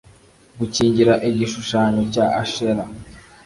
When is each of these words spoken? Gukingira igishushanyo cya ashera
Gukingira 0.59 1.13
igishushanyo 1.29 2.01
cya 2.13 2.25
ashera 2.41 2.83